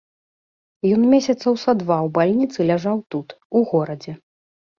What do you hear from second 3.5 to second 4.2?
у горадзе.